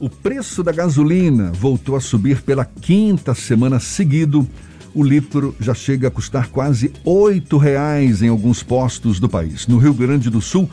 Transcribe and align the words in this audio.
O 0.00 0.10
preço 0.10 0.64
da 0.64 0.72
gasolina 0.72 1.52
voltou 1.52 1.94
a 1.94 2.00
subir 2.00 2.42
pela 2.42 2.64
quinta 2.64 3.32
semana 3.32 3.78
seguido. 3.78 4.44
O 4.92 5.04
litro 5.04 5.54
já 5.60 5.72
chega 5.72 6.08
a 6.08 6.10
custar 6.10 6.48
quase 6.48 6.92
R$ 7.06 7.58
reais 7.58 8.20
em 8.20 8.28
alguns 8.28 8.60
postos 8.62 9.20
do 9.20 9.28
país. 9.28 9.68
No 9.68 9.78
Rio 9.78 9.94
Grande 9.94 10.28
do 10.28 10.40
Sul, 10.40 10.68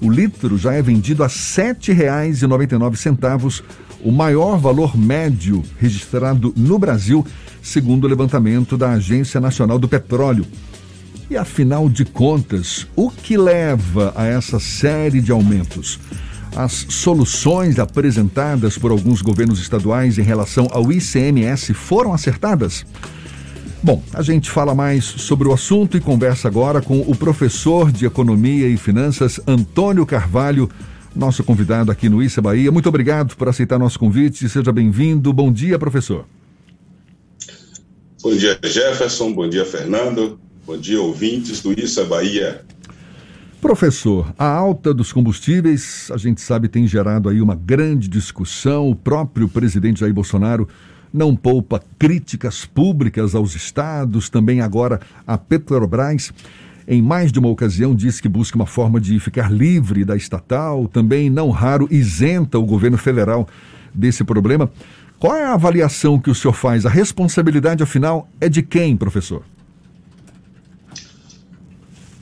o 0.00 0.10
litro 0.10 0.58
já 0.58 0.72
é 0.72 0.82
vendido 0.82 1.22
a 1.22 1.28
R$ 1.28 1.32
7,99, 1.32 3.62
o 4.02 4.10
maior 4.10 4.58
valor 4.58 4.96
médio 4.96 5.62
registrado 5.78 6.52
no 6.56 6.76
Brasil, 6.76 7.24
segundo 7.62 8.04
o 8.04 8.08
levantamento 8.08 8.76
da 8.76 8.90
Agência 8.90 9.40
Nacional 9.40 9.78
do 9.78 9.88
Petróleo. 9.88 10.44
E 11.30 11.36
afinal 11.36 11.88
de 11.88 12.04
contas, 12.04 12.88
o 12.96 13.08
que 13.08 13.36
leva 13.36 14.12
a 14.16 14.26
essa 14.26 14.58
série 14.58 15.20
de 15.20 15.30
aumentos? 15.30 16.00
As 16.56 16.86
soluções 16.88 17.80
apresentadas 17.80 18.78
por 18.78 18.92
alguns 18.92 19.20
governos 19.20 19.58
estaduais 19.58 20.18
em 20.18 20.22
relação 20.22 20.68
ao 20.70 20.92
ICMS 20.92 21.74
foram 21.74 22.14
acertadas? 22.14 22.86
Bom, 23.82 24.02
a 24.14 24.22
gente 24.22 24.50
fala 24.50 24.74
mais 24.74 25.04
sobre 25.04 25.48
o 25.48 25.52
assunto 25.52 25.96
e 25.96 26.00
conversa 26.00 26.46
agora 26.48 26.80
com 26.80 27.00
o 27.00 27.14
professor 27.16 27.90
de 27.90 28.06
Economia 28.06 28.68
e 28.68 28.76
Finanças, 28.76 29.40
Antônio 29.46 30.06
Carvalho, 30.06 30.70
nosso 31.14 31.42
convidado 31.42 31.90
aqui 31.90 32.08
no 32.08 32.22
Issa 32.22 32.40
Bahia. 32.40 32.70
Muito 32.72 32.88
obrigado 32.88 33.36
por 33.36 33.48
aceitar 33.48 33.78
nosso 33.78 33.98
convite. 33.98 34.48
Seja 34.48 34.72
bem-vindo. 34.72 35.32
Bom 35.32 35.52
dia, 35.52 35.78
professor. 35.78 36.24
Bom 38.22 38.34
dia, 38.34 38.58
Jefferson. 38.62 39.32
Bom 39.32 39.48
dia, 39.48 39.66
Fernando. 39.66 40.38
Bom 40.64 40.78
dia, 40.78 41.02
ouvintes 41.02 41.60
do 41.60 41.78
Issa 41.78 42.04
Bahia. 42.04 42.64
Professor, 43.64 44.30
a 44.38 44.44
alta 44.44 44.92
dos 44.92 45.10
combustíveis, 45.10 46.10
a 46.12 46.18
gente 46.18 46.42
sabe, 46.42 46.68
tem 46.68 46.86
gerado 46.86 47.30
aí 47.30 47.40
uma 47.40 47.54
grande 47.54 48.08
discussão. 48.08 48.90
O 48.90 48.94
próprio 48.94 49.48
presidente 49.48 50.00
Jair 50.00 50.12
Bolsonaro 50.12 50.68
não 51.10 51.34
poupa 51.34 51.82
críticas 51.98 52.66
públicas 52.66 53.34
aos 53.34 53.54
estados, 53.54 54.28
também 54.28 54.60
agora 54.60 55.00
a 55.26 55.38
Petrobras. 55.38 56.30
Em 56.86 57.00
mais 57.00 57.32
de 57.32 57.38
uma 57.38 57.48
ocasião, 57.48 57.94
disse 57.94 58.20
que 58.20 58.28
busca 58.28 58.54
uma 58.54 58.66
forma 58.66 59.00
de 59.00 59.18
ficar 59.18 59.50
livre 59.50 60.04
da 60.04 60.14
estatal, 60.14 60.86
também, 60.86 61.30
não 61.30 61.48
raro, 61.48 61.88
isenta 61.90 62.58
o 62.58 62.66
governo 62.66 62.98
federal 62.98 63.48
desse 63.94 64.22
problema. 64.24 64.70
Qual 65.18 65.34
é 65.34 65.46
a 65.46 65.54
avaliação 65.54 66.18
que 66.18 66.28
o 66.28 66.34
senhor 66.34 66.52
faz? 66.52 66.84
A 66.84 66.90
responsabilidade, 66.90 67.82
afinal, 67.82 68.28
é 68.42 68.46
de 68.50 68.62
quem, 68.62 68.94
professor? 68.94 69.42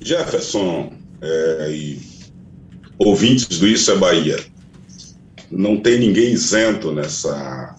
Jefferson, 0.01 1.02
é, 1.23 1.71
e 1.71 2.01
ouvintes 2.99 3.59
do 3.59 3.67
Isso 3.67 3.91
é 3.91 3.97
Bahia, 3.97 4.39
não 5.51 5.79
tem 5.79 5.99
ninguém 5.99 6.33
isento 6.33 6.93
nessa 6.93 7.77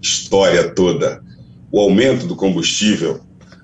história 0.00 0.68
toda. 0.74 1.22
O 1.70 1.80
aumento 1.80 2.26
do 2.26 2.36
combustível, 2.36 3.20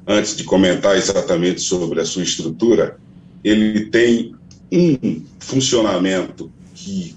antes 0.06 0.36
de 0.36 0.44
comentar 0.44 0.96
exatamente 0.96 1.60
sobre 1.60 2.00
a 2.00 2.04
sua 2.04 2.22
estrutura, 2.22 2.98
ele 3.42 3.86
tem 3.86 4.34
um 4.72 5.22
funcionamento 5.38 6.50
que 6.74 7.14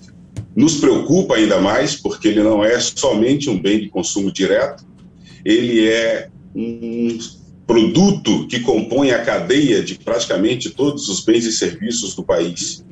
nos 0.55 0.75
preocupa 0.75 1.35
ainda 1.35 1.59
mais, 1.61 1.95
porque 1.95 2.27
ele 2.27 2.43
não 2.43 2.63
é 2.63 2.79
somente 2.79 3.49
um 3.49 3.59
bem 3.59 3.81
de 3.81 3.89
consumo 3.89 4.31
direto, 4.31 4.85
ele 5.45 5.87
é 5.87 6.29
um 6.55 7.17
produto 7.67 8.47
que 8.47 8.61
compõe 8.61 9.11
a 9.11 9.21
cadeia 9.23 9.83
de 9.83 9.95
praticamente 9.95 10.69
todos 10.69 11.09
os 11.09 11.19
bens 11.19 11.45
e 11.45 11.51
serviços 11.51 12.15
do 12.15 12.23
país. 12.23 12.83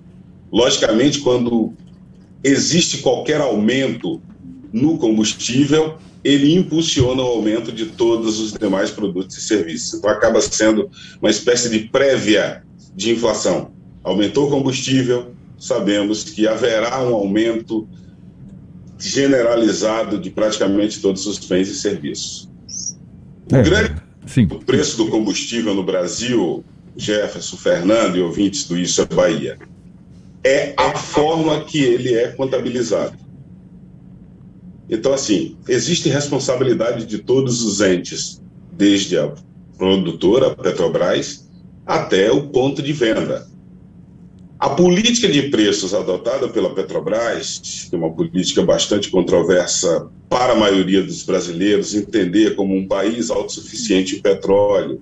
Logicamente, 0.52 1.20
quando 1.20 1.74
existe 2.44 2.98
qualquer 2.98 3.40
aumento 3.40 4.22
no 4.74 4.98
combustível, 4.98 5.98
ele 6.24 6.54
impulsiona 6.54 7.22
o 7.22 7.26
aumento 7.26 7.72
de 7.72 7.86
todos 7.86 8.40
os 8.40 8.52
demais 8.52 8.92
produtos 8.92 9.38
e 9.38 9.42
serviços. 9.42 9.94
Então, 9.94 10.10
acaba 10.10 10.42
sendo 10.42 10.90
uma 11.22 11.30
espécie 11.30 11.70
de 11.70 11.88
prévia 11.88 12.62
de 12.94 13.12
inflação. 13.12 13.72
Aumentou 14.04 14.48
o 14.48 14.50
combustível, 14.50 15.32
sabemos 15.58 16.24
que 16.24 16.48
haverá 16.48 17.02
um 17.02 17.14
aumento 17.14 17.88
generalizado 19.00 20.18
de 20.18 20.30
praticamente 20.30 21.00
todos 21.00 21.26
os 21.26 21.38
bens 21.40 21.70
e 21.70 21.76
serviços. 21.76 22.50
O 23.52 23.56
é. 23.56 23.64
grande 23.64 24.05
Sim. 24.26 24.48
O 24.52 24.60
preço 24.60 24.98
do 24.98 25.08
combustível 25.08 25.74
no 25.74 25.84
Brasil, 25.84 26.64
Jefferson, 26.98 27.58
Fernando 27.58 28.18
e 28.18 28.22
ouvintes 28.22 28.66
do 28.68 28.78
Isso 28.78 29.02
é 29.02 29.06
Bahia, 29.06 29.58
é 30.44 30.74
a 30.78 30.98
forma 30.98 31.64
que 31.64 31.80
ele 31.80 32.14
é 32.14 32.30
contabilizado. 32.30 33.18
Então, 34.90 35.14
assim, 35.14 35.58
existe 35.68 36.10
responsabilidade 36.10 37.06
de 37.06 37.18
todos 37.20 37.64
os 37.64 37.82
entes, 37.82 38.42
desde 38.72 39.18
a 39.18 39.34
produtora, 39.78 40.48
a 40.48 40.56
Petrobras, 40.56 41.50
até 41.86 42.32
o 42.32 42.50
ponto 42.50 42.82
de 42.82 42.94
venda. 42.94 43.48
A 44.58 44.70
política 44.70 45.28
de 45.28 45.44
preços 45.50 45.94
adotada 45.94 46.48
pela 46.48 46.74
Petrobras, 46.74 47.88
que 47.90 47.96
é 47.96 47.98
uma 47.98 48.10
política 48.10 48.64
bastante 48.64 49.10
controversa 49.10 50.10
para 50.30 50.54
a 50.54 50.56
maioria 50.56 51.04
dos 51.04 51.24
brasileiros, 51.24 51.94
entender 51.94 52.56
como 52.56 52.74
um 52.74 52.88
país 52.88 53.30
autossuficiente 53.30 54.16
em 54.16 54.22
petróleo, 54.22 55.02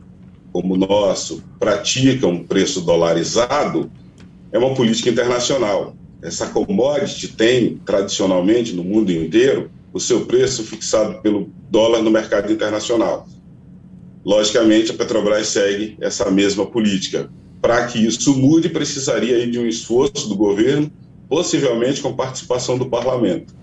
como 0.52 0.74
o 0.74 0.78
nosso, 0.78 1.44
pratica 1.60 2.26
um 2.26 2.44
preço 2.44 2.82
dolarizado, 2.82 3.92
é 4.52 4.58
uma 4.58 4.74
política 4.74 5.12
internacional. 5.12 5.96
Essa 6.22 6.48
commodity 6.48 7.28
tem, 7.28 7.78
tradicionalmente, 7.86 8.74
no 8.74 8.84
mundo 8.84 9.12
inteiro, 9.12 9.70
o 9.94 10.00
seu 10.00 10.26
preço 10.26 10.64
fixado 10.64 11.22
pelo 11.22 11.52
dólar 11.70 12.02
no 12.02 12.10
mercado 12.10 12.52
internacional. 12.52 13.28
Logicamente, 14.26 14.90
a 14.90 14.96
Petrobras 14.96 15.48
segue 15.48 15.96
essa 16.02 16.32
mesma 16.32 16.66
política 16.66 17.30
para 17.64 17.88
que 17.88 17.98
isso 17.98 18.36
mude, 18.36 18.68
precisaria 18.68 19.50
de 19.50 19.58
um 19.58 19.66
esforço 19.66 20.28
do 20.28 20.36
governo, 20.36 20.92
possivelmente 21.30 22.02
com 22.02 22.12
participação 22.14 22.78
do 22.78 22.88
parlamento. 22.88 23.56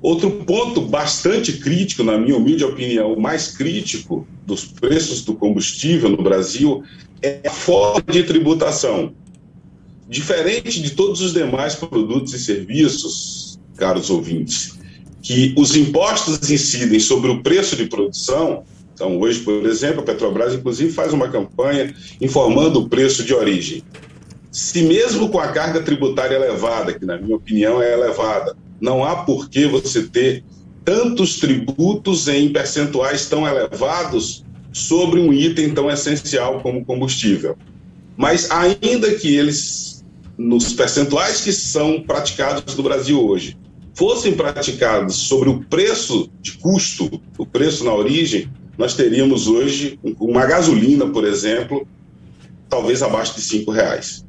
Outro 0.00 0.30
ponto 0.30 0.82
bastante 0.82 1.54
crítico, 1.54 2.04
na 2.04 2.16
minha 2.16 2.36
humilde 2.36 2.64
opinião, 2.64 3.14
o 3.14 3.20
mais 3.20 3.48
crítico 3.48 4.24
dos 4.46 4.64
preços 4.64 5.24
do 5.24 5.34
combustível 5.34 6.08
no 6.08 6.22
Brasil 6.22 6.84
é 7.20 7.40
a 7.48 7.50
forma 7.50 8.00
de 8.12 8.22
tributação. 8.22 9.12
Diferente 10.08 10.80
de 10.80 10.92
todos 10.92 11.20
os 11.20 11.32
demais 11.32 11.74
produtos 11.74 12.32
e 12.32 12.38
serviços, 12.38 13.58
caros 13.76 14.08
ouvintes, 14.08 14.78
que 15.20 15.52
os 15.56 15.74
impostos 15.74 16.48
incidem 16.48 17.00
sobre 17.00 17.28
o 17.28 17.42
preço 17.42 17.74
de 17.74 17.86
produção, 17.86 18.62
então, 18.98 19.16
hoje, 19.20 19.38
por 19.40 19.64
exemplo, 19.64 20.00
a 20.00 20.02
Petrobras, 20.02 20.52
inclusive, 20.52 20.90
faz 20.90 21.12
uma 21.12 21.28
campanha 21.28 21.94
informando 22.20 22.80
o 22.80 22.88
preço 22.88 23.22
de 23.22 23.32
origem. 23.32 23.80
Se 24.50 24.82
mesmo 24.82 25.28
com 25.28 25.38
a 25.38 25.52
carga 25.52 25.80
tributária 25.80 26.34
elevada, 26.34 26.92
que 26.92 27.06
na 27.06 27.16
minha 27.16 27.36
opinião 27.36 27.80
é 27.80 27.92
elevada, 27.92 28.56
não 28.80 29.04
há 29.04 29.14
por 29.14 29.48
que 29.48 29.66
você 29.66 30.02
ter 30.02 30.42
tantos 30.84 31.36
tributos 31.38 32.26
em 32.26 32.52
percentuais 32.52 33.26
tão 33.26 33.46
elevados 33.46 34.44
sobre 34.72 35.20
um 35.20 35.32
item 35.32 35.70
tão 35.70 35.88
essencial 35.88 36.60
como 36.60 36.84
combustível. 36.84 37.56
Mas 38.16 38.50
ainda 38.50 39.14
que 39.14 39.36
eles, 39.36 40.04
nos 40.36 40.72
percentuais 40.72 41.40
que 41.40 41.52
são 41.52 42.02
praticados 42.02 42.74
no 42.74 42.82
Brasil 42.82 43.24
hoje, 43.24 43.56
fossem 43.94 44.32
praticados 44.32 45.14
sobre 45.14 45.50
o 45.50 45.60
preço 45.60 46.28
de 46.40 46.58
custo, 46.58 47.20
o 47.38 47.46
preço 47.46 47.84
na 47.84 47.94
origem, 47.94 48.50
nós 48.78 48.94
teríamos 48.94 49.48
hoje 49.48 49.98
uma 50.20 50.46
gasolina, 50.46 51.04
por 51.08 51.26
exemplo, 51.26 51.86
talvez 52.68 53.02
abaixo 53.02 53.34
de 53.34 53.40
cinco 53.42 53.72
reais. 53.72 54.24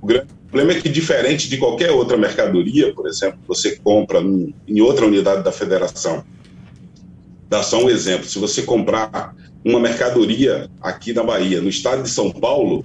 O 0.00 0.06
grande 0.06 0.26
problema 0.50 0.72
é 0.72 0.80
que, 0.80 0.88
diferente 0.88 1.50
de 1.50 1.58
qualquer 1.58 1.90
outra 1.90 2.16
mercadoria, 2.16 2.94
por 2.94 3.06
exemplo, 3.06 3.38
você 3.46 3.76
compra 3.76 4.20
em 4.66 4.80
outra 4.80 5.04
unidade 5.04 5.44
da 5.44 5.52
federação, 5.52 6.24
dá 7.48 7.62
só 7.62 7.84
um 7.84 7.90
exemplo, 7.90 8.26
se 8.26 8.38
você 8.38 8.62
comprar 8.62 9.36
uma 9.62 9.78
mercadoria 9.78 10.70
aqui 10.80 11.12
na 11.12 11.22
Bahia, 11.22 11.60
no 11.60 11.68
estado 11.68 12.02
de 12.02 12.08
São 12.08 12.30
Paulo, 12.30 12.84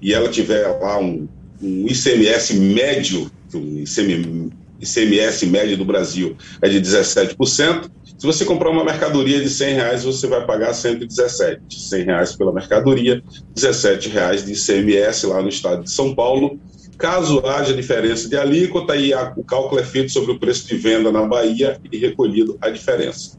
e 0.00 0.14
ela 0.14 0.28
tiver 0.28 0.66
lá 0.80 1.00
um, 1.00 1.26
um 1.60 1.86
ICMS 1.88 2.54
médio, 2.54 3.30
um 3.52 4.50
ICMS 4.80 5.46
médio 5.46 5.76
do 5.76 5.84
Brasil 5.84 6.36
é 6.62 6.68
de 6.68 6.80
17%, 6.80 7.90
se 8.18 8.26
você 8.26 8.44
comprar 8.44 8.70
uma 8.70 8.84
mercadoria 8.84 9.40
de 9.40 9.50
100 9.50 9.74
reais, 9.74 10.04
você 10.04 10.26
vai 10.26 10.44
pagar 10.46 10.72
117. 10.72 11.60
100 11.68 12.04
reais 12.04 12.34
pela 12.34 12.52
mercadoria, 12.52 13.22
17 13.54 14.08
reais 14.08 14.44
de 14.44 14.52
ICMS 14.52 15.26
lá 15.26 15.42
no 15.42 15.48
estado 15.48 15.84
de 15.84 15.90
São 15.90 16.14
Paulo. 16.14 16.58
Caso 16.96 17.40
haja 17.46 17.74
diferença 17.74 18.26
de 18.26 18.36
alíquota, 18.36 18.94
aí 18.94 19.12
o 19.36 19.44
cálculo 19.44 19.78
é 19.80 19.84
feito 19.84 20.12
sobre 20.12 20.32
o 20.32 20.38
preço 20.38 20.66
de 20.66 20.76
venda 20.76 21.12
na 21.12 21.26
Bahia 21.26 21.78
e 21.92 21.98
recolhido 21.98 22.56
a 22.62 22.70
diferença. 22.70 23.38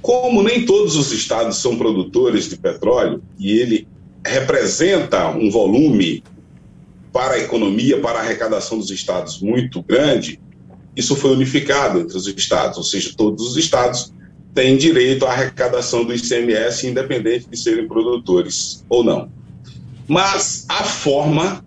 Como 0.00 0.42
nem 0.42 0.64
todos 0.64 0.94
os 0.94 1.10
estados 1.10 1.56
são 1.56 1.76
produtores 1.76 2.48
de 2.48 2.56
petróleo 2.56 3.20
e 3.38 3.58
ele 3.58 3.88
representa 4.24 5.28
um 5.30 5.50
volume 5.50 6.22
para 7.12 7.34
a 7.34 7.38
economia, 7.40 7.98
para 7.98 8.20
a 8.20 8.22
arrecadação 8.22 8.78
dos 8.78 8.90
estados 8.90 9.40
muito 9.40 9.82
grande, 9.82 10.40
isso 10.96 11.14
foi 11.16 11.32
unificado 11.32 12.00
entre 12.00 12.16
os 12.16 12.26
estados, 12.26 12.78
ou 12.78 12.84
seja, 12.84 13.12
todos 13.16 13.46
os 13.46 13.56
estados 13.56 14.12
têm 14.54 14.76
direito 14.76 15.24
à 15.24 15.32
arrecadação 15.32 16.04
do 16.04 16.14
ICMS, 16.14 16.86
independente 16.86 17.48
de 17.48 17.56
serem 17.56 17.86
produtores 17.86 18.84
ou 18.88 19.04
não. 19.04 19.30
Mas 20.08 20.64
a 20.68 20.82
forma 20.82 21.64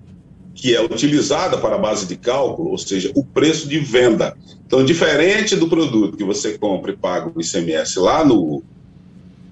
que 0.53 0.75
é 0.75 0.81
utilizada 0.81 1.57
para 1.57 1.75
a 1.75 1.77
base 1.79 2.05
de 2.05 2.15
cálculo, 2.15 2.69
ou 2.69 2.77
seja, 2.77 3.11
o 3.15 3.23
preço 3.23 3.67
de 3.67 3.79
venda. 3.79 4.37
Então, 4.65 4.83
diferente 4.83 5.55
do 5.55 5.67
produto 5.67 6.15
que 6.15 6.23
você 6.23 6.57
compra 6.57 6.91
e 6.91 6.97
paga 6.97 7.31
o 7.33 7.41
ICMS 7.41 7.99
lá 7.99 8.23
no, 8.23 8.63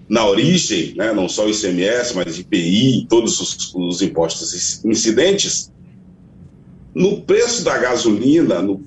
na 0.07 0.25
origem, 0.25 0.94
né, 0.95 1.12
não 1.13 1.27
só 1.27 1.45
o 1.45 1.50
ICMS, 1.50 2.15
mas 2.15 2.38
IPI, 2.38 3.07
todos 3.09 3.39
os, 3.39 3.73
os 3.75 4.01
impostos 4.01 4.83
incidentes, 4.85 5.71
no 6.94 7.21
preço 7.21 7.63
da 7.63 7.77
gasolina, 7.77 8.62
no, 8.62 8.81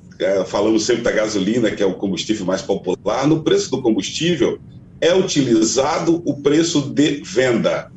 falamos 0.46 0.84
sempre 0.84 1.02
da 1.02 1.12
gasolina, 1.12 1.70
que 1.70 1.82
é 1.82 1.86
o 1.86 1.94
combustível 1.94 2.46
mais 2.46 2.62
popular, 2.62 3.26
no 3.26 3.42
preço 3.42 3.70
do 3.70 3.82
combustível 3.82 4.58
é 5.00 5.14
utilizado 5.14 6.22
o 6.24 6.34
preço 6.34 6.80
de 6.80 7.22
venda. 7.22 7.90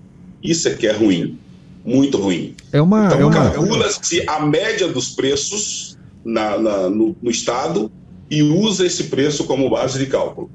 Isso 0.44 0.68
é 0.68 0.74
que 0.74 0.88
é 0.88 0.92
ruim, 0.92 1.38
muito 1.86 2.18
ruim. 2.18 2.54
É 2.72 2.82
uma, 2.82 3.06
então, 3.06 3.20
é 3.20 3.26
uma... 3.26 3.52
calcula-se 3.52 4.28
a 4.28 4.40
média 4.42 4.88
dos 4.88 5.10
preços 5.10 5.98
na, 6.24 6.58
na 6.58 6.90
no, 6.90 7.16
no 7.22 7.32
Estado 7.32 7.92
e 8.30 8.44
usa 8.44 8.86
esse 8.86 9.06
preço 9.06 9.46
como 9.46 9.70
base 9.70 9.98
de 9.98 10.06
cálculo. 10.08 10.52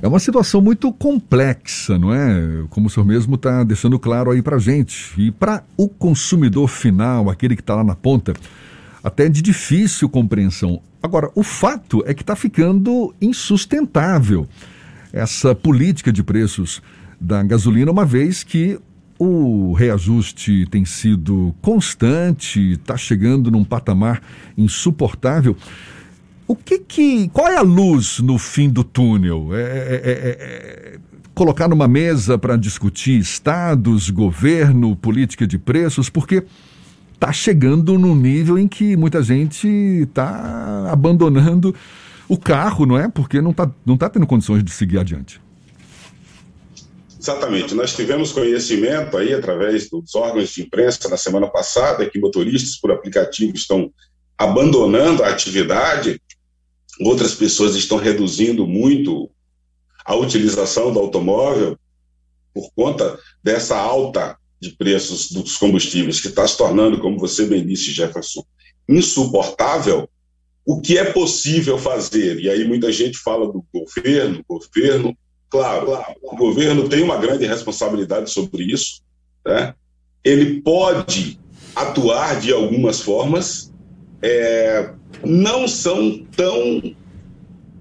É 0.00 0.08
uma 0.08 0.18
situação 0.18 0.60
muito 0.60 0.92
complexa, 0.92 1.96
não 1.96 2.12
é? 2.12 2.64
Como 2.70 2.88
o 2.88 2.90
senhor 2.90 3.06
mesmo 3.06 3.36
está 3.36 3.62
deixando 3.62 3.98
claro 3.98 4.32
aí 4.32 4.42
para 4.42 4.58
gente. 4.58 5.12
E 5.16 5.30
para 5.30 5.62
o 5.76 5.88
consumidor 5.88 6.68
final, 6.68 7.30
aquele 7.30 7.54
que 7.54 7.62
está 7.62 7.76
lá 7.76 7.84
na 7.84 7.94
ponta, 7.94 8.32
até 9.02 9.28
de 9.28 9.42
difícil 9.42 10.08
compreensão. 10.08 10.80
Agora, 11.02 11.30
o 11.34 11.42
fato 11.42 12.02
é 12.06 12.14
que 12.14 12.22
está 12.22 12.36
ficando 12.36 13.14
insustentável 13.20 14.46
essa 15.12 15.54
política 15.54 16.12
de 16.12 16.22
preços 16.22 16.80
da 17.20 17.42
gasolina, 17.42 17.90
uma 17.90 18.04
vez 18.04 18.42
que 18.42 18.78
o 19.18 19.72
reajuste 19.74 20.66
tem 20.70 20.84
sido 20.84 21.54
constante, 21.60 22.72
está 22.72 22.96
chegando 22.96 23.50
num 23.50 23.62
patamar 23.62 24.22
insuportável. 24.56 25.56
O 26.46 26.56
que 26.56 26.78
que. 26.78 27.28
Qual 27.28 27.48
é 27.48 27.56
a 27.56 27.62
luz 27.62 28.18
no 28.18 28.38
fim 28.38 28.68
do 28.68 28.82
túnel? 28.82 29.50
É, 29.54 29.60
é, 29.60 30.00
é, 30.04 30.96
é 30.96 30.98
colocar 31.34 31.68
numa 31.68 31.88
mesa 31.88 32.36
para 32.36 32.56
discutir 32.56 33.18
estados, 33.18 34.10
governo, 34.10 34.96
política 34.96 35.46
de 35.46 35.58
preços, 35.58 36.10
porque 36.10 36.44
está 37.22 37.32
chegando 37.32 37.96
num 37.96 38.16
nível 38.16 38.58
em 38.58 38.66
que 38.66 38.96
muita 38.96 39.22
gente 39.22 39.68
está 39.68 40.90
abandonando 40.90 41.72
o 42.28 42.36
carro, 42.36 42.84
não 42.84 42.98
é? 42.98 43.08
Porque 43.08 43.40
não 43.40 43.52
está 43.52 43.70
não 43.86 43.96
tá 43.96 44.10
tendo 44.10 44.26
condições 44.26 44.64
de 44.64 44.72
seguir 44.72 44.98
adiante. 44.98 45.40
Exatamente. 47.20 47.74
Nós 47.74 47.94
tivemos 47.94 48.32
conhecimento 48.32 49.16
aí, 49.16 49.32
através 49.32 49.88
dos 49.88 50.12
órgãos 50.16 50.50
de 50.50 50.62
imprensa, 50.62 51.08
na 51.08 51.16
semana 51.16 51.46
passada, 51.46 52.10
que 52.10 52.18
motoristas 52.18 52.76
por 52.76 52.90
aplicativo 52.90 53.54
estão 53.54 53.92
abandonando 54.36 55.22
a 55.22 55.28
atividade 55.28 56.20
outras 57.00 57.34
pessoas 57.34 57.74
estão 57.76 57.96
reduzindo 57.96 58.66
muito 58.66 59.30
a 60.04 60.14
utilização 60.14 60.92
do 60.92 60.98
automóvel 60.98 61.78
por 62.52 62.70
conta 62.74 63.18
dessa 63.42 63.76
alta 63.76 64.36
de 64.62 64.70
preços 64.76 65.28
dos 65.32 65.56
combustíveis, 65.56 66.20
que 66.20 66.28
está 66.28 66.46
se 66.46 66.56
tornando, 66.56 67.00
como 67.00 67.18
você 67.18 67.44
bem 67.44 67.66
disse, 67.66 67.90
Jefferson, 67.90 68.44
insuportável, 68.88 70.08
o 70.64 70.80
que 70.80 70.96
é 70.96 71.04
possível 71.04 71.76
fazer? 71.76 72.38
E 72.38 72.48
aí 72.48 72.64
muita 72.64 72.92
gente 72.92 73.18
fala 73.18 73.52
do 73.52 73.64
governo, 73.74 74.44
governo, 74.48 75.16
claro, 75.50 75.98
o 76.22 76.36
governo 76.36 76.88
tem 76.88 77.02
uma 77.02 77.18
grande 77.18 77.44
responsabilidade 77.44 78.30
sobre 78.30 78.62
isso, 78.62 79.02
né? 79.44 79.74
ele 80.22 80.62
pode 80.62 81.40
atuar 81.74 82.38
de 82.38 82.52
algumas 82.52 83.00
formas, 83.00 83.72
é, 84.22 84.92
não 85.24 85.66
são 85.66 86.24
tão 86.36 86.94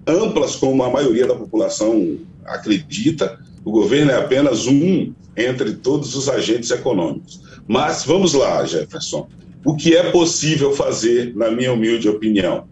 amplas 0.08 0.56
como 0.56 0.82
a 0.82 0.90
maioria 0.90 1.28
da 1.28 1.36
população 1.36 2.18
acredita. 2.44 3.40
O 3.64 3.72
governo 3.72 4.10
é 4.10 4.16
apenas 4.16 4.66
um 4.66 5.14
entre 5.46 5.74
todos 5.74 6.16
os 6.16 6.30
agentes 6.30 6.72
econômicos. 6.72 7.42
Mas 7.68 8.04
vamos 8.06 8.34
lá, 8.34 8.66
Jefferson. 8.66 9.28
O 9.64 9.76
que 9.76 9.96
é 9.96 10.12
possível 10.12 10.74
fazer, 10.74 11.36
na 11.36 11.52
minha 11.52 11.72
humilde 11.72 12.10
opinião? 12.10 12.68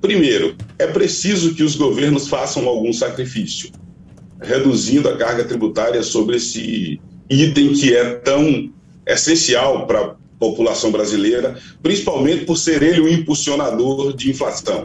Primeiro, 0.00 0.56
é 0.78 0.86
preciso 0.86 1.54
que 1.54 1.62
os 1.62 1.76
governos 1.76 2.28
façam 2.28 2.66
algum 2.66 2.92
sacrifício, 2.92 3.70
reduzindo 4.40 5.08
a 5.08 5.16
carga 5.16 5.44
tributária 5.44 6.02
sobre 6.02 6.36
esse 6.36 6.98
item 7.28 7.74
que 7.74 7.94
é 7.94 8.14
tão 8.14 8.72
essencial 9.06 9.86
para 9.86 10.16
população 10.38 10.90
brasileira, 10.90 11.58
principalmente 11.82 12.46
por 12.46 12.56
ser 12.56 12.82
ele 12.82 13.00
o 13.00 13.08
impulsionador 13.08 14.16
de 14.16 14.30
inflação. 14.30 14.84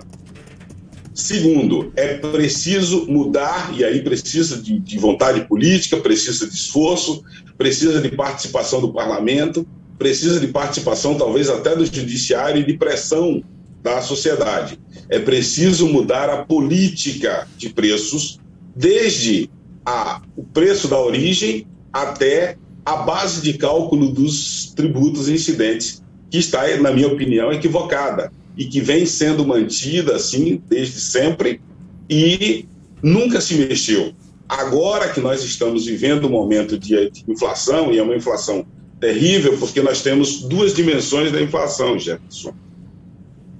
Segundo, 1.15 1.93
é 1.95 2.15
preciso 2.15 3.05
mudar, 3.07 3.73
e 3.73 3.85
aí 3.85 4.01
precisa 4.01 4.61
de, 4.61 4.77
de, 4.77 4.97
vontade 4.97 5.47
política, 5.47 5.95
precisa 5.95 6.45
de 6.45 6.53
esforço, 6.53 7.23
precisa 7.57 8.01
de 8.01 8.09
participação 8.09 8.81
do 8.81 8.91
parlamento, 8.91 9.65
precisa 9.97 10.41
de 10.41 10.47
participação 10.47 11.15
talvez 11.15 11.49
até 11.49 11.73
do 11.73 11.85
judiciário 11.85 12.59
e 12.59 12.65
de 12.65 12.73
pressão 12.73 13.41
da 13.81 14.01
sociedade. 14.01 14.77
É 15.07 15.17
preciso 15.17 15.87
mudar 15.87 16.29
a 16.29 16.43
política 16.43 17.47
de 17.57 17.69
preços, 17.69 18.37
desde 18.75 19.49
a, 19.85 20.21
o 20.35 20.43
preço 20.43 20.89
da 20.89 20.99
origem 20.99 21.65
até 21.93 22.57
a 22.85 22.97
base 22.97 23.41
de 23.41 23.53
cálculo 23.53 24.11
dos 24.11 24.73
tributos 24.75 25.29
incidentes, 25.29 26.03
que 26.29 26.39
está, 26.39 26.75
na 26.75 26.91
minha 26.91 27.07
opinião, 27.07 27.53
equivocada 27.53 28.33
e 28.57 28.65
que 28.65 28.81
vem 28.81 29.05
sendo 29.05 29.45
mantida 29.45 30.15
assim 30.15 30.61
desde 30.67 30.99
sempre 30.99 31.61
e 32.09 32.65
nunca 33.01 33.41
se 33.41 33.55
mexeu. 33.55 34.13
Agora 34.47 35.09
que 35.09 35.19
nós 35.19 35.43
estamos 35.43 35.85
vivendo 35.85 36.27
um 36.27 36.31
momento 36.31 36.77
de 36.77 37.11
inflação, 37.27 37.91
e 37.91 37.97
é 37.97 38.03
uma 38.03 38.15
inflação 38.15 38.65
terrível, 38.99 39.57
porque 39.57 39.81
nós 39.81 40.01
temos 40.01 40.41
duas 40.41 40.73
dimensões 40.73 41.31
da 41.31 41.41
inflação, 41.41 41.97
Jefferson. 41.97 42.53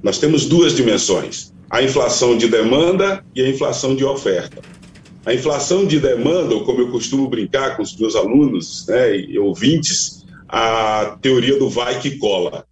Nós 0.04 0.20
temos 0.20 0.46
duas 0.46 0.76
dimensões: 0.76 1.52
a 1.70 1.82
inflação 1.82 2.38
de 2.38 2.48
demanda 2.48 3.26
e 3.36 3.42
a 3.42 3.50
inflação 3.50 3.96
de 3.96 4.06
oferta. 4.06 4.62
A 5.26 5.34
inflação 5.34 5.88
de 5.88 6.00
demanda, 6.00 6.54
ou 6.54 6.64
como 6.64 6.82
eu 6.82 6.92
costumo 6.92 7.28
brincar 7.28 7.76
com 7.76 7.82
os 7.82 7.98
meus 7.98 8.16
alunos 8.16 8.86
né, 8.88 9.18
e 9.18 9.40
ouvintes, 9.40 10.24
a 10.48 11.18
teoria 11.20 11.58
do 11.58 11.68
vai 11.68 12.00
que 12.00 12.18
cola. 12.20 12.66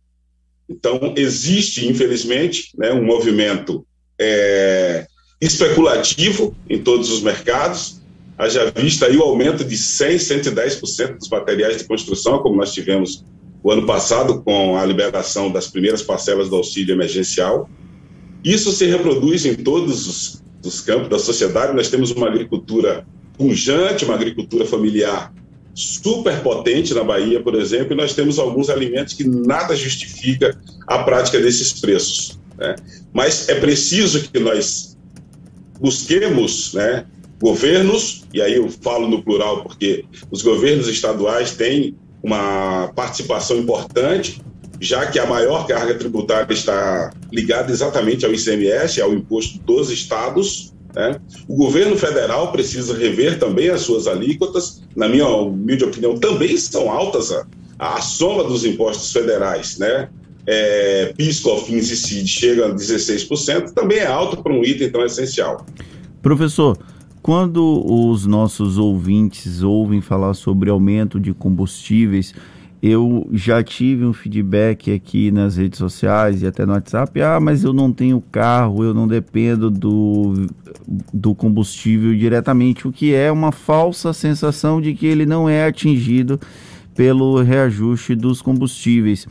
Então, 0.69 1.13
existe, 1.15 1.87
infelizmente, 1.87 2.69
né, 2.77 2.91
um 2.91 3.03
movimento 3.03 3.85
é, 4.19 5.05
especulativo 5.41 6.55
em 6.69 6.81
todos 6.81 7.11
os 7.11 7.21
mercados. 7.21 8.01
Haja 8.37 8.71
vista 8.71 9.05
aí 9.05 9.17
o 9.17 9.21
aumento 9.21 9.63
de 9.63 9.75
100%, 9.75 10.43
110% 10.43 11.17
dos 11.17 11.29
materiais 11.29 11.77
de 11.77 11.83
construção, 11.83 12.39
como 12.39 12.55
nós 12.55 12.73
tivemos 12.73 13.23
o 13.61 13.71
ano 13.71 13.85
passado 13.85 14.41
com 14.41 14.77
a 14.77 14.85
liberação 14.85 15.51
das 15.51 15.67
primeiras 15.67 16.01
parcelas 16.01 16.49
do 16.49 16.55
auxílio 16.55 16.93
emergencial. 16.93 17.69
Isso 18.43 18.71
se 18.71 18.85
reproduz 18.85 19.45
em 19.45 19.55
todos 19.55 20.07
os 20.07 20.43
dos 20.63 20.79
campos 20.79 21.09
da 21.09 21.19
sociedade, 21.19 21.75
nós 21.75 21.89
temos 21.89 22.11
uma 22.11 22.27
agricultura 22.27 23.05
pujante, 23.37 24.05
uma 24.05 24.15
agricultura 24.15 24.65
familiar 24.65 25.33
super 25.73 26.41
potente 26.41 26.93
na 26.93 27.03
Bahia, 27.03 27.41
por 27.41 27.55
exemplo, 27.55 27.93
e 27.93 27.95
nós 27.95 28.13
temos 28.13 28.37
alguns 28.37 28.69
alimentos 28.69 29.13
que 29.13 29.23
nada 29.23 29.75
justifica 29.75 30.57
a 30.87 30.99
prática 30.99 31.39
desses 31.39 31.79
preços. 31.79 32.39
Né? 32.57 32.75
Mas 33.11 33.49
é 33.49 33.55
preciso 33.55 34.21
que 34.29 34.39
nós 34.39 34.95
busquemos 35.79 36.73
né, 36.73 37.05
governos, 37.41 38.23
e 38.33 38.41
aí 38.41 38.55
eu 38.55 38.69
falo 38.69 39.07
no 39.07 39.23
plural 39.23 39.63
porque 39.63 40.05
os 40.31 40.41
governos 40.41 40.87
estaduais 40.87 41.51
têm 41.51 41.95
uma 42.21 42.91
participação 42.95 43.57
importante, 43.57 44.41
já 44.79 45.05
que 45.05 45.19
a 45.19 45.25
maior 45.25 45.67
carga 45.67 45.95
tributária 45.95 46.53
está 46.53 47.13
ligada 47.31 47.71
exatamente 47.71 48.25
ao 48.25 48.33
ICMS, 48.33 49.01
ao 49.01 49.13
imposto 49.13 49.59
dos 49.59 49.89
estados. 49.89 50.72
Né? 50.95 51.19
O 51.47 51.55
governo 51.55 51.97
federal 51.97 52.51
precisa 52.51 52.95
rever 52.95 53.39
também 53.39 53.69
as 53.69 53.81
suas 53.81 54.07
alíquotas, 54.07 54.83
na 54.95 55.07
minha 55.07 55.27
humilde 55.27 55.83
opinião, 55.83 56.17
também 56.17 56.55
são 56.57 56.91
altas 56.91 57.31
a, 57.31 57.45
a 57.79 58.01
soma 58.01 58.43
dos 58.43 58.63
impostos 58.63 59.11
federais, 59.11 59.77
né? 59.77 60.09
É, 60.45 61.13
e 61.17 61.31
CID 61.31 62.27
chega 62.27 62.65
a 62.65 62.75
16%, 62.75 63.71
também 63.71 63.99
é 63.99 64.05
alto 64.05 64.43
para 64.43 64.51
um 64.51 64.61
item 64.61 64.91
tão 64.91 65.05
essencial. 65.05 65.65
Professor, 66.21 66.77
quando 67.21 67.81
os 67.85 68.25
nossos 68.25 68.77
ouvintes 68.77 69.63
ouvem 69.63 70.01
falar 70.01 70.33
sobre 70.33 70.69
aumento 70.69 71.17
de 71.17 71.33
combustíveis, 71.33 72.33
eu 72.85 73.29
já 73.31 73.63
tive 73.63 74.03
um 74.03 74.11
feedback 74.11 74.91
aqui 74.91 75.31
nas 75.31 75.55
redes 75.55 75.79
sociais 75.79 76.41
e 76.41 76.47
até 76.47 76.65
no 76.65 76.73
WhatsApp. 76.73 77.21
Ah, 77.21 77.39
mas 77.39 77.63
eu 77.63 77.71
não 77.71 77.93
tenho 77.93 78.19
carro, 78.19 78.83
eu 78.83 78.93
não 78.93 79.07
dependo 79.07 79.71
do, 79.71 80.49
do 81.13 81.33
combustível 81.33 82.13
diretamente, 82.13 82.85
o 82.85 82.91
que 82.91 83.13
é 83.13 83.31
uma 83.31 83.53
falsa 83.53 84.11
sensação 84.11 84.81
de 84.81 84.93
que 84.93 85.05
ele 85.05 85.25
não 85.25 85.47
é 85.47 85.65
atingido 85.65 86.37
pelo 86.93 87.41
reajuste 87.41 88.15
dos 88.15 88.41
combustíveis. 88.41 89.25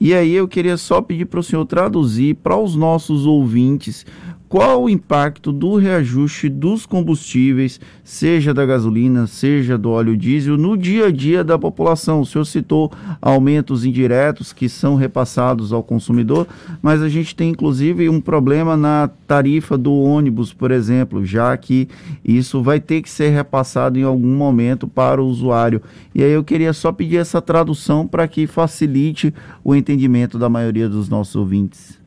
E 0.00 0.14
aí 0.14 0.32
eu 0.32 0.46
queria 0.46 0.76
só 0.76 1.02
pedir 1.02 1.24
para 1.24 1.40
o 1.40 1.42
senhor 1.42 1.64
traduzir 1.64 2.36
para 2.36 2.56
os 2.56 2.76
nossos 2.76 3.26
ouvintes 3.26 4.06
qual 4.52 4.82
o 4.82 4.90
impacto 4.90 5.50
do 5.50 5.76
reajuste 5.76 6.46
dos 6.46 6.84
combustíveis, 6.84 7.80
seja 8.04 8.52
da 8.52 8.66
gasolina, 8.66 9.26
seja 9.26 9.78
do 9.78 9.88
óleo 9.88 10.14
diesel, 10.14 10.58
no 10.58 10.76
dia 10.76 11.06
a 11.06 11.10
dia 11.10 11.42
da 11.42 11.58
população. 11.58 12.20
O 12.20 12.26
senhor 12.26 12.44
citou 12.44 12.92
aumentos 13.22 13.86
indiretos 13.86 14.52
que 14.52 14.68
são 14.68 14.94
repassados 14.94 15.72
ao 15.72 15.82
consumidor, 15.82 16.46
mas 16.82 17.00
a 17.00 17.08
gente 17.08 17.34
tem 17.34 17.48
inclusive 17.48 18.10
um 18.10 18.20
problema 18.20 18.76
na 18.76 19.08
tarifa 19.26 19.78
do 19.78 19.94
ônibus, 19.94 20.52
por 20.52 20.70
exemplo, 20.70 21.24
já 21.24 21.56
que 21.56 21.88
isso 22.22 22.62
vai 22.62 22.78
ter 22.78 23.00
que 23.00 23.08
ser 23.08 23.30
repassado 23.30 23.98
em 23.98 24.02
algum 24.02 24.36
momento 24.36 24.86
para 24.86 25.22
o 25.22 25.26
usuário. 25.26 25.80
E 26.14 26.22
aí 26.22 26.30
eu 26.30 26.44
queria 26.44 26.74
só 26.74 26.92
pedir 26.92 27.16
essa 27.16 27.40
tradução 27.40 28.06
para 28.06 28.28
que 28.28 28.46
facilite 28.46 29.32
o 29.64 29.74
entendimento 29.74 30.38
da 30.38 30.50
maioria 30.50 30.90
dos 30.90 31.08
nossos 31.08 31.36
ouvintes. 31.36 32.01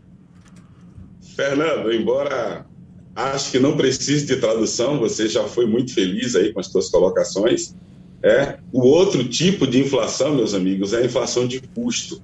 Fernando, 1.36 1.92
embora 1.92 2.66
acho 3.16 3.52
que 3.52 3.60
não 3.60 3.76
precise 3.76 4.26
de 4.26 4.38
tradução, 4.38 5.00
você 5.00 5.28
já 5.28 5.44
foi 5.44 5.66
muito 5.66 5.94
feliz 5.94 6.36
aí 6.36 6.54
com 6.54 6.60
as 6.60 6.68
suas 6.68 6.90
colocações. 6.90 7.76
É, 8.24 8.58
o 8.72 8.82
outro 8.82 9.24
tipo 9.28 9.68
de 9.68 9.80
inflação, 9.80 10.34
meus 10.34 10.54
amigos, 10.54 10.94
é 10.94 10.98
a 11.02 11.06
inflação 11.06 11.48
de 11.48 11.60
custo. 11.60 12.22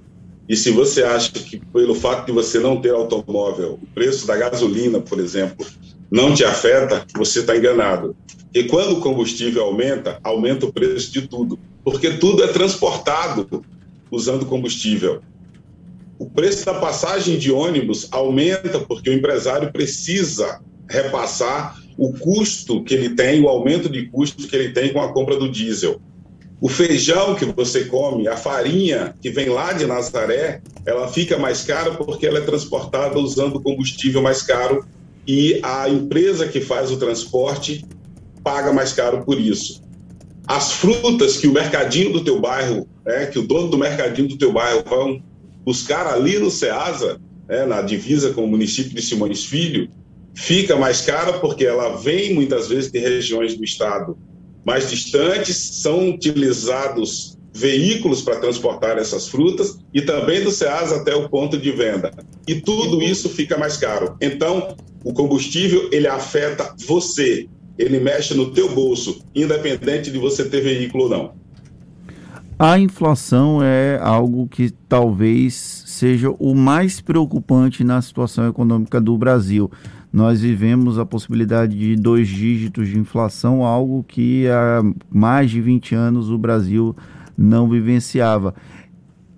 E 0.48 0.56
se 0.56 0.70
você 0.70 1.02
acha 1.02 1.30
que 1.30 1.58
pelo 1.58 1.94
fato 1.94 2.26
de 2.26 2.32
você 2.32 2.58
não 2.58 2.80
ter 2.80 2.90
automóvel, 2.90 3.78
o 3.82 3.86
preço 3.94 4.26
da 4.26 4.36
gasolina, 4.36 5.00
por 5.00 5.20
exemplo, 5.20 5.64
não 6.10 6.34
te 6.34 6.44
afeta, 6.44 7.06
você 7.16 7.40
está 7.40 7.56
enganado. 7.56 8.16
E 8.52 8.64
quando 8.64 8.98
o 8.98 9.00
combustível 9.00 9.64
aumenta, 9.64 10.18
aumenta 10.22 10.66
o 10.66 10.72
preço 10.72 11.12
de 11.12 11.22
tudo, 11.22 11.58
porque 11.84 12.10
tudo 12.10 12.42
é 12.42 12.48
transportado 12.48 13.64
usando 14.10 14.44
combustível. 14.44 15.22
O 16.22 16.30
preço 16.30 16.64
da 16.64 16.74
passagem 16.74 17.36
de 17.36 17.50
ônibus 17.50 18.06
aumenta 18.12 18.78
porque 18.78 19.10
o 19.10 19.12
empresário 19.12 19.72
precisa 19.72 20.60
repassar 20.88 21.76
o 21.98 22.12
custo 22.12 22.84
que 22.84 22.94
ele 22.94 23.16
tem, 23.16 23.42
o 23.42 23.48
aumento 23.48 23.88
de 23.88 24.06
custo 24.06 24.46
que 24.46 24.54
ele 24.54 24.70
tem 24.70 24.92
com 24.92 25.00
a 25.00 25.12
compra 25.12 25.36
do 25.36 25.50
diesel. 25.50 26.00
O 26.60 26.68
feijão 26.68 27.34
que 27.34 27.44
você 27.44 27.86
come, 27.86 28.28
a 28.28 28.36
farinha 28.36 29.16
que 29.20 29.30
vem 29.30 29.48
lá 29.48 29.72
de 29.72 29.84
Nazaré, 29.84 30.60
ela 30.86 31.08
fica 31.08 31.36
mais 31.36 31.64
cara 31.64 31.90
porque 31.90 32.24
ela 32.24 32.38
é 32.38 32.42
transportada 32.42 33.18
usando 33.18 33.60
combustível 33.60 34.22
mais 34.22 34.42
caro 34.42 34.86
e 35.26 35.58
a 35.60 35.88
empresa 35.88 36.46
que 36.46 36.60
faz 36.60 36.92
o 36.92 36.98
transporte 36.98 37.84
paga 38.44 38.72
mais 38.72 38.92
caro 38.92 39.24
por 39.24 39.40
isso. 39.40 39.82
As 40.46 40.70
frutas 40.70 41.36
que 41.36 41.48
o 41.48 41.52
mercadinho 41.52 42.12
do 42.12 42.22
teu 42.22 42.40
bairro, 42.40 42.86
né, 43.04 43.26
que 43.26 43.40
o 43.40 43.42
dono 43.42 43.66
do 43.66 43.76
mercadinho 43.76 44.28
do 44.28 44.38
teu 44.38 44.52
bairro 44.52 44.84
vão 44.88 45.31
buscar 45.64 46.06
ali 46.06 46.38
no 46.38 46.50
Ceasa, 46.50 47.20
né, 47.48 47.64
na 47.64 47.82
divisa 47.82 48.32
com 48.32 48.44
o 48.44 48.48
município 48.48 48.94
de 48.94 49.02
Simões 49.02 49.44
Filho, 49.44 49.88
fica 50.34 50.76
mais 50.76 51.02
cara 51.02 51.34
porque 51.34 51.64
ela 51.64 51.96
vem 51.96 52.34
muitas 52.34 52.68
vezes 52.68 52.90
de 52.90 52.98
regiões 52.98 53.54
do 53.54 53.64
estado 53.64 54.16
mais 54.64 54.88
distantes, 54.88 55.56
são 55.56 56.10
utilizados 56.10 57.36
veículos 57.54 58.22
para 58.22 58.36
transportar 58.36 58.96
essas 58.96 59.28
frutas 59.28 59.78
e 59.92 60.00
também 60.00 60.42
do 60.42 60.50
Ceasa 60.50 60.96
até 60.96 61.14
o 61.14 61.28
ponto 61.28 61.58
de 61.58 61.70
venda. 61.70 62.10
E 62.46 62.54
tudo 62.54 63.02
isso 63.02 63.28
fica 63.28 63.58
mais 63.58 63.76
caro. 63.76 64.16
Então, 64.20 64.74
o 65.04 65.12
combustível 65.12 65.90
ele 65.92 66.06
afeta 66.06 66.74
você, 66.86 67.46
ele 67.78 68.00
mexe 68.00 68.34
no 68.34 68.52
teu 68.52 68.70
bolso, 68.70 69.20
independente 69.34 70.10
de 70.10 70.18
você 70.18 70.44
ter 70.44 70.62
veículo 70.62 71.04
ou 71.04 71.10
não. 71.10 71.41
A 72.58 72.78
inflação 72.78 73.60
é 73.62 73.98
algo 74.00 74.46
que 74.46 74.70
talvez 74.88 75.54
seja 75.86 76.30
o 76.30 76.54
mais 76.54 77.00
preocupante 77.00 77.82
na 77.82 78.00
situação 78.00 78.48
econômica 78.48 79.00
do 79.00 79.16
Brasil. 79.18 79.70
Nós 80.12 80.42
vivemos 80.42 80.98
a 80.98 81.06
possibilidade 81.06 81.76
de 81.76 81.96
dois 81.96 82.28
dígitos 82.28 82.88
de 82.88 82.98
inflação, 82.98 83.64
algo 83.64 84.04
que 84.06 84.46
há 84.48 84.82
mais 85.10 85.50
de 85.50 85.60
20 85.60 85.94
anos 85.94 86.30
o 86.30 86.38
Brasil 86.38 86.94
não 87.36 87.68
vivenciava. 87.68 88.54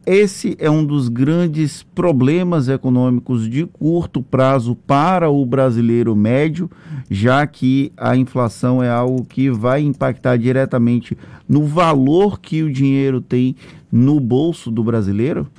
Esse 0.06 0.54
é 0.58 0.68
um 0.68 0.84
dos 0.84 1.08
grandes 1.08 1.82
problemas 1.82 2.68
econômicos 2.68 3.48
de 3.48 3.64
curto 3.64 4.22
prazo 4.22 4.76
para 4.86 5.30
o 5.30 5.46
brasileiro 5.46 6.14
médio, 6.14 6.70
já 7.10 7.46
que 7.46 7.90
a 7.96 8.14
inflação 8.14 8.82
é 8.82 8.90
algo 8.90 9.24
que 9.24 9.48
vai 9.48 9.80
impactar 9.80 10.36
diretamente 10.36 11.16
no 11.48 11.64
valor 11.64 12.38
que 12.38 12.62
o 12.62 12.70
dinheiro 12.70 13.22
tem 13.22 13.56
no 13.90 14.20
bolso 14.20 14.70
do 14.70 14.84
brasileiro? 14.84 15.50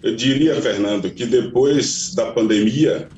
Eu 0.00 0.14
diria, 0.14 0.54
Fernando, 0.62 1.10
que 1.10 1.26
depois 1.26 2.14
da 2.14 2.30
pandemia, 2.30 3.08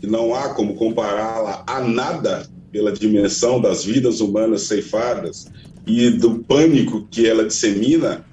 que 0.00 0.06
não 0.06 0.34
há 0.34 0.54
como 0.54 0.76
compará-la 0.76 1.62
a 1.66 1.80
nada 1.82 2.46
pela 2.72 2.90
dimensão 2.90 3.60
das 3.60 3.84
vidas 3.84 4.20
humanas 4.20 4.62
ceifadas 4.62 5.46
e 5.86 6.08
do 6.08 6.38
pânico 6.38 7.06
que 7.10 7.26
ela 7.26 7.44
dissemina, 7.44 8.24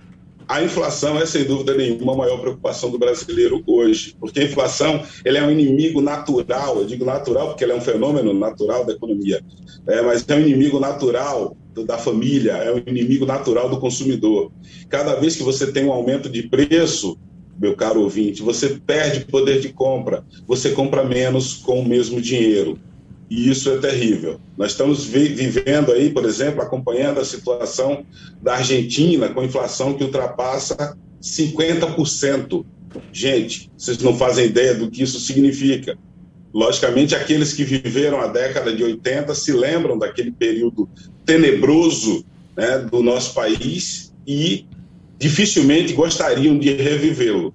a 0.49 0.63
inflação 0.63 1.19
é, 1.19 1.27
sem 1.27 1.43
dúvida 1.43 1.75
nenhuma, 1.75 2.13
a 2.13 2.17
maior 2.17 2.39
preocupação 2.39 2.89
do 2.89 2.97
brasileiro 2.97 3.61
hoje, 3.67 4.15
porque 4.19 4.39
a 4.39 4.43
inflação 4.43 5.03
ele 5.23 5.37
é 5.37 5.43
um 5.43 5.51
inimigo 5.51 6.01
natural, 6.01 6.79
eu 6.79 6.85
digo 6.87 7.05
natural 7.05 7.49
porque 7.49 7.63
ele 7.63 7.71
é 7.71 7.75
um 7.75 7.81
fenômeno 7.81 8.33
natural 8.33 8.83
da 8.83 8.93
economia, 8.93 9.43
é, 9.87 10.01
mas 10.01 10.27
é 10.27 10.35
um 10.35 10.39
inimigo 10.39 10.79
natural 10.79 11.55
da 11.85 11.99
família, 11.99 12.53
é 12.53 12.73
um 12.73 12.79
inimigo 12.79 13.27
natural 13.27 13.69
do 13.69 13.79
consumidor. 13.79 14.51
Cada 14.89 15.13
vez 15.15 15.35
que 15.35 15.43
você 15.43 15.71
tem 15.71 15.85
um 15.85 15.93
aumento 15.93 16.27
de 16.27 16.49
preço, 16.49 17.15
meu 17.61 17.75
caro 17.75 18.01
ouvinte, 18.01 18.41
você 18.41 18.69
perde 18.69 19.25
poder 19.25 19.59
de 19.59 19.69
compra, 19.69 20.25
você 20.47 20.71
compra 20.71 21.03
menos 21.03 21.57
com 21.57 21.79
o 21.79 21.87
mesmo 21.87 22.19
dinheiro 22.19 22.79
e 23.29 23.49
isso 23.49 23.69
é 23.69 23.77
terrível. 23.77 24.39
Nós 24.57 24.71
estamos 24.71 25.05
vivendo 25.05 25.91
aí, 25.91 26.09
por 26.09 26.25
exemplo, 26.25 26.61
acompanhando 26.61 27.19
a 27.19 27.25
situação 27.25 28.03
da 28.41 28.55
Argentina 28.55 29.29
com 29.29 29.43
inflação 29.43 29.93
que 29.93 30.03
ultrapassa 30.03 30.97
50%. 31.21 32.65
Gente, 33.13 33.69
vocês 33.77 33.99
não 33.99 34.17
fazem 34.17 34.45
ideia 34.45 34.73
do 34.73 34.89
que 34.89 35.03
isso 35.03 35.19
significa. 35.19 35.95
Logicamente, 36.51 37.13
aqueles 37.13 37.53
que 37.53 37.63
viveram 37.63 38.19
a 38.19 38.25
década 38.25 38.75
de 38.75 38.83
80 38.83 39.35
se 39.35 39.51
lembram 39.51 39.99
daquele 39.99 40.31
período 40.31 40.89
tenebroso 41.23 42.25
né, 42.57 42.79
do 42.79 43.03
nosso 43.03 43.35
país 43.35 44.11
e 44.25 44.65
dificilmente 45.19 45.93
gostariam 45.93 46.57
de 46.57 46.73
revivê-lo 46.73 47.53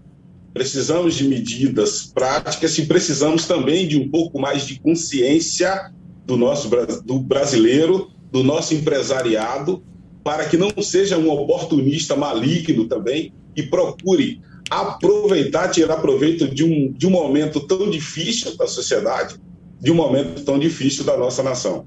precisamos 0.54 1.16
de 1.16 1.24
medidas 1.24 2.06
práticas 2.06 2.78
e 2.78 2.86
precisamos 2.86 3.44
também 3.44 3.88
de 3.88 3.98
um 3.98 4.08
pouco 4.08 4.40
mais 4.40 4.64
de 4.64 4.78
consciência 4.78 5.92
do 6.24 6.36
nosso 6.36 6.70
do 7.04 7.18
brasileiro, 7.18 8.08
do 8.30 8.44
nosso 8.44 8.72
empresariado, 8.72 9.82
para 10.22 10.46
que 10.46 10.56
não 10.56 10.70
seja 10.80 11.18
um 11.18 11.28
oportunista 11.28 12.14
maligno 12.14 12.86
também 12.86 13.34
e 13.56 13.64
procure 13.64 14.40
aproveitar, 14.70 15.68
tirar 15.68 15.96
proveito 15.96 16.48
de 16.48 16.64
um, 16.64 16.90
de 16.92 17.06
um 17.06 17.10
momento 17.10 17.60
tão 17.60 17.90
difícil 17.90 18.56
da 18.56 18.66
sociedade, 18.66 19.36
de 19.80 19.90
um 19.90 19.94
momento 19.94 20.42
tão 20.44 20.58
difícil 20.58 21.04
da 21.04 21.16
nossa 21.16 21.42
nação. 21.42 21.84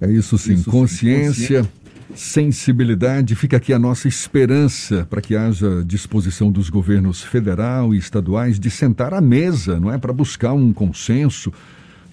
É 0.00 0.10
isso 0.10 0.36
sim, 0.36 0.54
isso, 0.54 0.70
consciência. 0.70 1.62
consciência 1.62 1.81
sensibilidade, 2.14 3.34
fica 3.34 3.56
aqui 3.56 3.72
a 3.72 3.78
nossa 3.78 4.08
esperança 4.08 5.06
para 5.08 5.20
que 5.20 5.36
haja 5.36 5.82
disposição 5.84 6.50
dos 6.50 6.68
governos 6.68 7.22
federal 7.22 7.94
e 7.94 7.98
estaduais 7.98 8.58
de 8.60 8.70
sentar 8.70 9.14
à 9.14 9.20
mesa, 9.20 9.80
não 9.80 9.90
é, 9.90 9.98
para 9.98 10.12
buscar 10.12 10.52
um 10.52 10.72
consenso, 10.72 11.52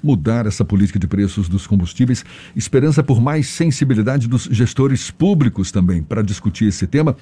mudar 0.02 0.46
essa 0.46 0.64
política 0.64 0.98
de 0.98 1.08
preços 1.08 1.50
dos 1.50 1.68
combustíveis. 1.68 2.24
Esperança 2.56 3.04
por 3.04 3.22
mais 3.22 3.48
sensibilidade 3.48 4.28
dos 4.28 4.44
gestores 4.44 5.12
públicos 5.12 5.72
também 5.72 6.02
para 6.02 6.22
discutir 6.22 6.66
esse 6.66 6.88
tema 6.88 7.16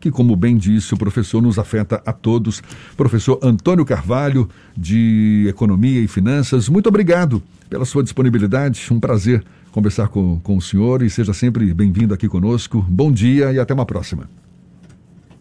que, 0.00 0.10
como 0.10 0.36
bem 0.36 0.56
disse 0.56 0.92
o 0.92 0.98
professor, 0.98 1.40
nos 1.40 1.58
afeta 1.58 2.02
a 2.04 2.12
todos. 2.12 2.62
Professor 2.96 3.38
Antônio 3.42 3.84
Carvalho, 3.84 4.48
de 4.76 5.46
Economia 5.48 6.00
e 6.00 6.06
Finanças, 6.06 6.68
muito 6.68 6.88
obrigado 6.88 7.42
pela 7.70 7.84
sua 7.86 8.02
disponibilidade. 8.02 8.86
Um 8.90 9.00
prazer 9.00 9.42
conversar 9.74 10.06
com, 10.06 10.38
com 10.38 10.56
o 10.56 10.62
senhor 10.62 11.02
e 11.02 11.10
seja 11.10 11.34
sempre 11.34 11.74
bem-vindo 11.74 12.14
aqui 12.14 12.28
conosco. 12.28 12.86
Bom 12.88 13.10
dia 13.10 13.52
e 13.52 13.58
até 13.58 13.74
uma 13.74 13.84
próxima. 13.84 14.30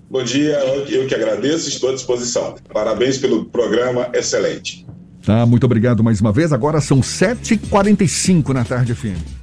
Bom 0.09 0.23
dia, 0.23 0.57
eu 0.89 1.05
que 1.05 1.13
agradeço, 1.13 1.69
estou 1.69 1.91
à 1.91 1.93
disposição. 1.93 2.55
Parabéns 2.73 3.19
pelo 3.19 3.45
programa 3.45 4.09
excelente. 4.11 4.87
Tá, 5.23 5.45
muito 5.45 5.65
obrigado 5.65 6.03
mais 6.03 6.19
uma 6.19 6.31
vez. 6.31 6.51
Agora 6.51 6.81
são 6.81 6.99
7h45 6.99 8.49
na 8.49 8.65
tarde, 8.65 8.95
FM. 8.95 9.42